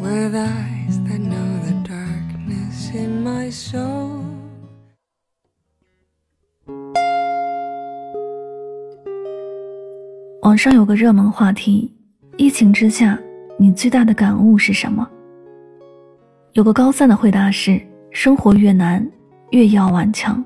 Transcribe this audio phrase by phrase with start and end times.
[0.00, 4.22] Wherever i know the darkness in my soul
[10.42, 11.94] 网上有个热门话题：
[12.38, 13.18] 疫情之下，
[13.58, 15.06] 你最大的感悟是什么？
[16.54, 17.78] 有个高赞的回答是：
[18.10, 19.06] 生活越难，
[19.50, 20.42] 越要顽强。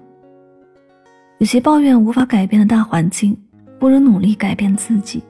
[1.39, 3.35] 与其抱怨无法改变的大环境，
[3.79, 5.23] 不如努力改变自己。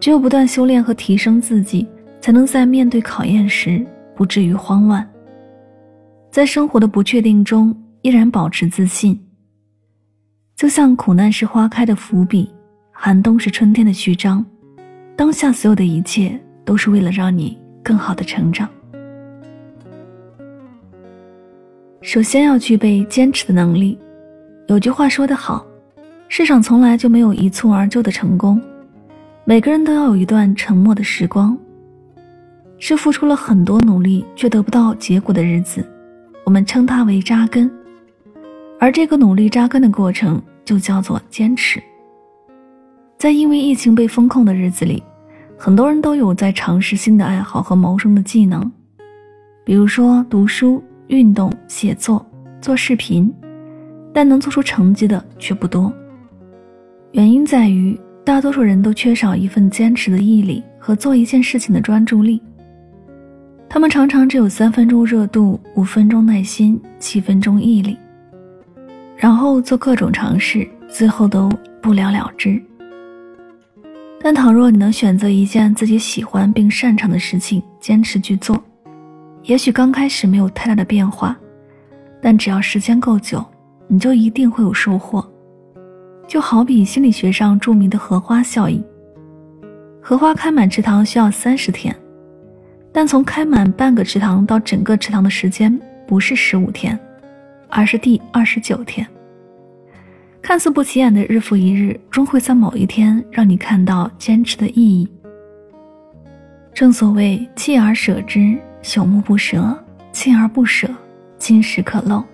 [0.00, 1.88] 只有不断修炼和提升自己。
[2.26, 5.08] 才能在面对考验时不至于慌乱，
[6.28, 9.16] 在生活的不确定中依然保持自信。
[10.56, 12.52] 就像苦难是花开的伏笔，
[12.90, 14.44] 寒冬是春天的序章，
[15.14, 18.68] 当下所有的一切都是为了让你更好的成长。
[22.02, 23.96] 首先要具备坚持的能力。
[24.66, 25.64] 有句话说得好，
[26.26, 28.60] 世上从来就没有一蹴而就的成功，
[29.44, 31.56] 每个人都要有一段沉默的时光。
[32.78, 35.84] 是付出了很多努力却得不到结果的日子，
[36.44, 37.70] 我们称它为扎根，
[38.78, 41.82] 而这个努力扎根的过程就叫做坚持。
[43.18, 45.02] 在因为疫情被封控的日子里，
[45.56, 48.70] 很多人都有在尝试新的爱好和谋生的技能，
[49.64, 52.24] 比如说读书、运动、写作、
[52.60, 53.32] 做视频，
[54.12, 55.90] 但能做出成绩的却不多。
[57.12, 62.42] 原因在于大多数人都缺少一份坚持的毅力和做一件事情的专注力。
[63.76, 67.94] 他们常常只有三分钟热度、五分钟耐心、七分钟毅力，
[69.18, 71.50] 然后做各种尝试，最后都
[71.82, 72.58] 不了了之。
[74.18, 78.58] 但倘若你能选择一件自己喜欢并擅长的事情，坚持去做，
[79.42, 81.36] 也许刚开始没有太大的变化，
[82.22, 83.44] 但只要时间够久，
[83.88, 85.22] 你就一定会有收获。
[86.26, 88.82] 就好比心理学上著名的荷花效应，
[90.00, 91.94] 荷花开满池塘需要三十天。
[92.96, 96.98] 但从开满半个池塘到整个池塘的时间不是十五天，
[97.68, 99.06] 而是第二十九天。
[100.40, 105.06] 看似不起眼的日复一日，终会在某一天让你看到坚持的意义。
[106.72, 109.60] 正所谓锲而舍之，朽木不折；
[110.10, 110.88] 锲而不舍，
[111.36, 112.24] 金石可镂。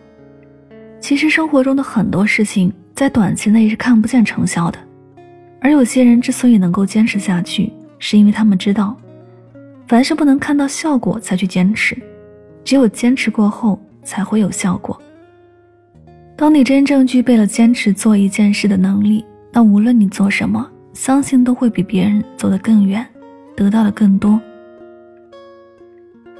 [1.00, 4.78] 其实生活中的很多事情，在短期内是看不见成效的，
[5.60, 8.96] 而有些人之所以能够坚持下去，是因为他们知道。
[9.86, 11.96] 凡是不能看到效果才去坚持，
[12.64, 15.00] 只有坚持过后才会有效果。
[16.36, 23.06] 当你真正具备了坚持做一件事的能力，那无论你做什么，相信都会比别人走得更远，
[23.54, 24.40] 得到的更多。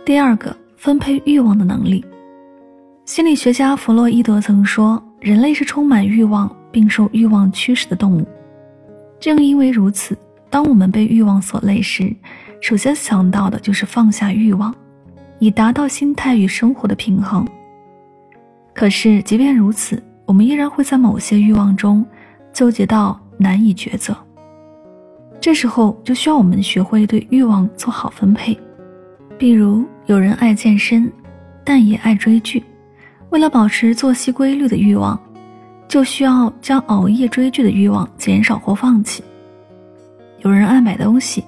[0.04, 2.04] 第二个，分配欲望的能力。
[3.04, 8.26] 心理学家弗洛伊德曾说，人类是充满欲望并受欲望驱使的动物。
[9.20, 10.16] 正因为如此，
[10.50, 12.12] 当我们被欲望所累时，
[12.62, 14.72] 首先想到的就是放下欲望，
[15.40, 17.44] 以达到心态与生活的平衡。
[18.72, 22.06] 可是，即便如此，我们依然会在某些欲望中
[22.52, 24.16] 纠结到难以抉择。
[25.40, 28.56] 这时候，就需要我们学会对欲望做好分配。
[29.36, 31.12] 比如，有人爱健身，
[31.64, 32.62] 但也爱追剧，
[33.30, 35.20] 为了保持作息规律的欲望，
[35.88, 39.24] 就需要将熬夜追剧的欲望减少或放弃。
[40.42, 41.42] 有人爱买东西。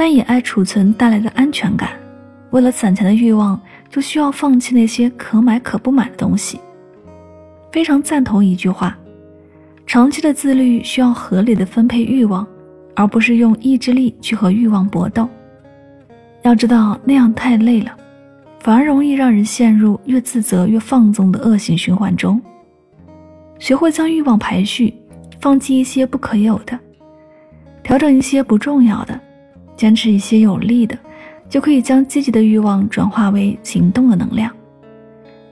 [0.00, 1.90] 但也爱储存带来的安全感，
[2.52, 6.58] 为了攒钱的欲望，就需要放弃那些可买可不买的东西。
[7.70, 8.96] 非常赞同一句话：
[9.86, 12.46] 长期的自律需要合理的分配欲望，
[12.96, 15.28] 而不是用意志力去和欲望搏斗。
[16.40, 17.94] 要知道那样太累了，
[18.60, 22.40] 反而容易让人陷入越自责越放纵的恶性循环中。
[23.58, 24.94] 学会将欲望排序，
[25.42, 26.78] 放弃一些不可有的，
[27.82, 29.20] 调整一些不重要的。
[29.80, 30.94] 坚持一些有利的，
[31.48, 34.54] 就可以将积极的欲望转化为行动的能量。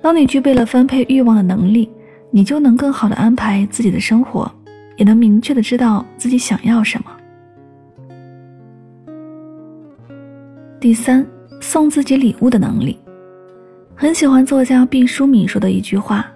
[0.03, 1.91] 当你具备了分配欲望的能力，
[2.31, 4.53] 你就能更好的安排自己的生活，
[4.99, 7.11] 也能明确的知道自己想要什么。
[10.79, 11.27] 第三，
[11.59, 12.99] 送自己礼物的能力。
[13.95, 16.31] 很喜欢作家毕淑敏说的一句话：“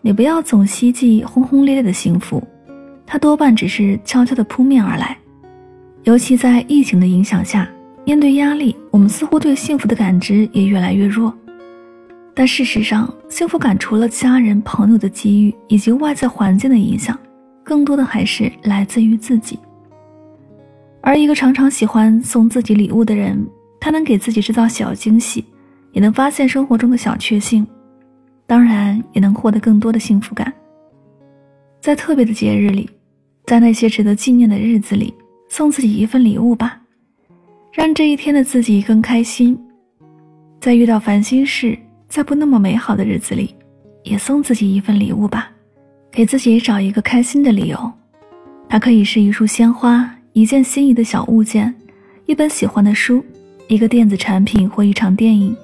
[0.00, 2.42] 你不要总希冀轰轰烈烈的幸福，
[3.04, 5.14] 它多半只是悄悄的扑面而来。”
[6.06, 7.68] 尤其在疫情的影响下，
[8.04, 11.36] 面对压力，我们似乎对幸福的感知也越来越弱。
[12.32, 17.18] 但事实上，幸福感除了家人、朋友的给予以及外在环境的影响，
[17.64, 19.58] 更多的还是来自于自己。
[21.00, 23.44] 而一个常常喜欢送自己礼物的人，
[23.80, 25.44] 他能给自己制造小惊喜，
[25.90, 27.66] 也能发现生活中的小确幸，
[28.46, 30.52] 当然也能获得更多的幸福感。
[31.80, 32.88] 在特别的节日里，
[33.44, 35.12] 在那些值得纪念的日子里，
[35.48, 36.80] 送自己一份礼物吧，
[37.72, 39.58] 让这一天的自己更开心。
[40.60, 41.78] 在遇到烦心事。
[42.08, 43.52] 在不那么美好的日子里，
[44.04, 45.50] 也送自己一份礼物吧，
[46.08, 47.92] 给自己找一个开心的理由。
[48.68, 51.74] 它可以是一束鲜花，一件心仪的小物件，
[52.24, 53.24] 一本喜欢的书，
[53.66, 55.54] 一个电子产品或一场电影。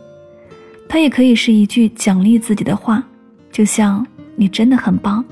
[0.88, 3.02] 它也可以是一句奖励自己的话，
[3.52, 5.24] 就像“你真的很棒，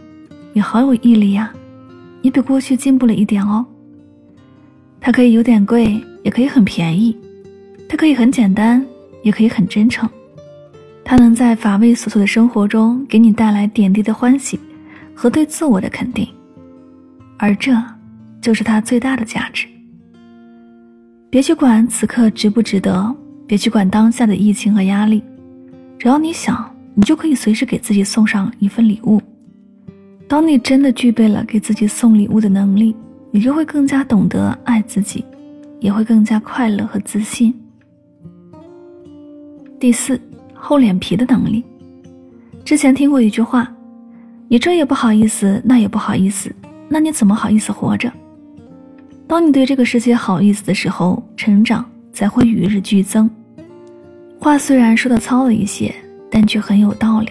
[0.53, 1.53] 你好有毅力呀，
[2.23, 3.67] 你比过去进步了一点哦。”
[5.01, 7.17] 它可以有点贵，也可以很便宜；
[7.89, 8.85] 它可以很简单，
[9.23, 10.09] 也可以很真诚。
[11.03, 14.61] 它能在乏味琐碎的生活中给你带来点滴的欢喜
[15.15, 16.29] 和对自我的肯定，
[17.39, 17.73] 而这
[18.41, 19.67] 就是它最大的价值。
[21.31, 23.15] 别去管此刻值不值得，
[23.47, 25.23] 别去管当下的疫情和压力，
[25.99, 29.21] 只要你想，你就可以随时给自己送上一份礼物。
[30.29, 32.95] 当你真的具备了给自己送礼物的能力，
[33.31, 35.25] 你就会更加懂得爱自己，
[35.79, 37.55] 也会更加快乐和自信。
[39.79, 40.21] 第四。
[40.63, 41.65] 厚脸皮的能力。
[42.67, 43.75] 之前听过一句话
[44.47, 46.55] ：“你这也不好意思，那也不好意思，
[46.87, 48.13] 那你怎么好意思活着？”
[49.27, 51.83] 当你对这个世界好意思的时候，成长
[52.13, 53.29] 才会与日俱增。
[54.39, 55.95] 话虽然说的糙了一些，
[56.31, 57.31] 但却很有道理。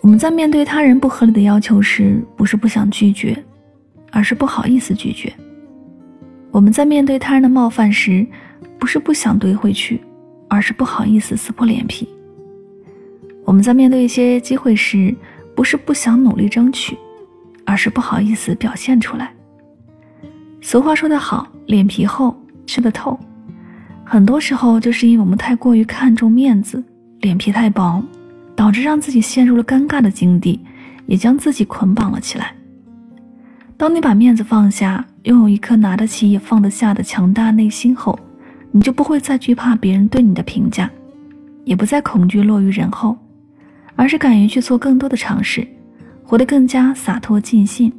[0.00, 3.36] 我们在面对他人不合理的要求时，不是不想拒绝，
[4.10, 5.30] 而是不好意思拒绝；
[6.50, 8.26] 我们在面对他人的冒犯时，
[8.78, 10.00] 不是不想怼回去。
[10.52, 12.08] 而是不好意思撕破脸皮。
[13.44, 15.14] 我们在面对一些机会时，
[15.54, 16.98] 不是不想努力争取，
[17.64, 19.32] 而是不好意思表现出来。
[20.60, 22.36] 俗话说得好，脸皮厚
[22.66, 23.16] 吃得透。
[24.04, 26.82] 很多时候，就是因为我们太过于看重面子，
[27.20, 28.02] 脸皮太薄，
[28.56, 30.58] 导致让自己陷入了尴尬的境地，
[31.06, 32.52] 也将自己捆绑了起来。
[33.80, 38.18] 当你把面子放下，拥有一颗拿得起也放得下的强大内心后，
[38.70, 40.90] 你就不会再惧怕别人对你的评价，
[41.64, 43.16] 也不再恐惧落于人后，
[43.96, 45.66] 而是敢于去做更多的尝试，
[46.22, 47.90] 活得更加洒脱尽兴。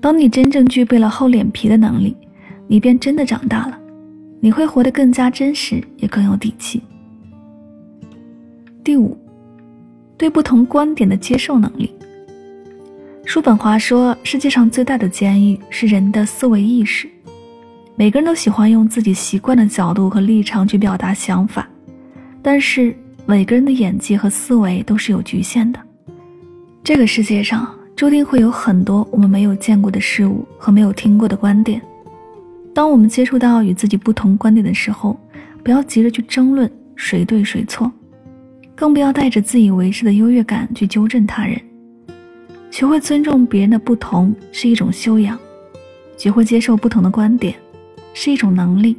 [0.00, 2.16] 当你真正具备了厚脸皮的能力，
[2.68, 3.76] 你便真的长大了，
[4.38, 6.80] 你会活得更加真实，也更有底气。
[8.84, 9.18] 第五，
[10.16, 11.92] 对不同观点的接受能力。
[13.30, 17.08] 叔本华说：“世界上最大的监狱是人的思维意识。”
[17.94, 21.68] 每个人都喜欢用自己习惯的角度和立场去表达想法，
[22.42, 22.92] 但是
[23.26, 25.78] 每个人的眼界和思维都是有局限的。
[26.82, 31.80] 这个世界上注定会有很多我们没有见过的事物和没有听过的观点。
[32.74, 35.16] 当我们接触到与自己不同观点的时候，
[35.62, 37.92] 不要急着去争论谁对谁错，
[38.74, 41.56] 更不要带着自以为是的优越感去纠正他人。
[42.70, 45.38] 学会尊重别人的不同是一种修养，
[46.16, 47.54] 学会接受不同的观点。
[48.12, 48.96] 是一种能力。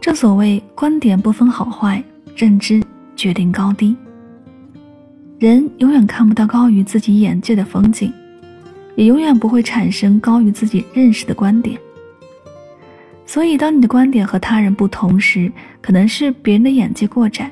[0.00, 2.02] 正所谓，观点不分好坏，
[2.34, 2.82] 认知
[3.14, 3.94] 决定高低。
[5.38, 8.10] 人永远看不到高于自己眼界的风景，
[8.96, 11.78] 也永远不会产生高于自己认识的观点。
[13.26, 17.50] 所以，当你的观点和他人不同时，可能是别人的眼界过窄，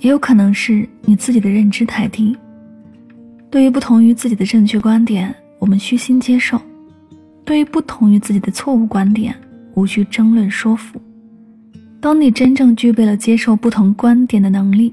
[0.00, 2.36] 也有可能是你自己的认知太低。
[3.54, 6.58] 对于不同于自己的正确观点，我们虚心接受；
[7.44, 9.32] 对于不同于自己的错误观点，
[9.74, 11.00] 无需争论说服。
[12.00, 14.92] 当你真正具备了接受不同观点的能力，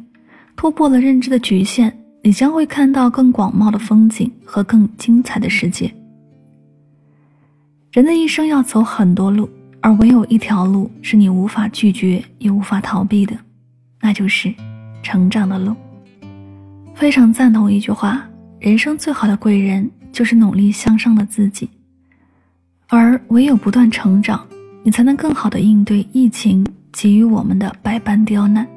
[0.55, 1.91] 突破了认知的局限，
[2.21, 5.91] 你将会看到更广袤的风景和更精彩的世界。
[7.91, 9.49] 人的一生要走很多路，
[9.79, 13.35] 而唯有一条路是你无法拒绝也无法逃避的，
[13.99, 14.53] 那就是
[15.01, 15.75] 成长的路。
[16.93, 18.23] 非常赞同一句话：
[18.61, 21.67] 人生最好的贵人就是努力向上的自己，
[22.89, 24.47] 而唯有不断成长。
[24.83, 28.67] 你才能更好的应对疫情给予我们的百般刁难，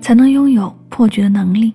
[0.00, 1.72] 才能拥有破局的能力。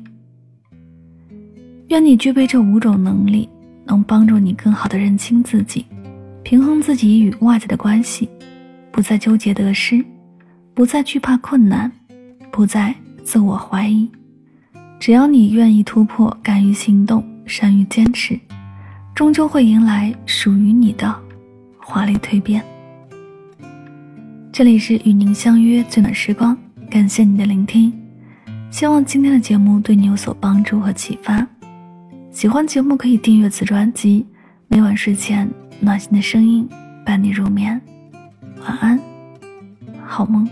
[1.87, 3.47] 愿你具备这五种能力，
[3.85, 5.85] 能帮助你更好的认清自己，
[6.43, 8.27] 平衡自己与外界的关系，
[8.91, 10.03] 不再纠结得失，
[10.73, 11.89] 不再惧怕困难，
[12.51, 12.93] 不再
[13.23, 14.09] 自我怀疑。
[14.99, 18.39] 只要你愿意突破，敢于行动，善于坚持，
[19.15, 21.13] 终究会迎来属于你的
[21.79, 22.63] 华丽蜕变。
[24.51, 26.55] 这里是与您相约最暖时光，
[26.89, 27.91] 感谢你的聆听。
[28.69, 31.45] 希望今天的节目对你有所帮助和启发。
[32.29, 34.25] 喜欢节目可以订阅此专辑，
[34.67, 36.69] 每晚睡前暖心的声音
[37.03, 37.81] 伴你入眠。
[38.61, 38.99] 晚安，
[40.05, 40.47] 好梦。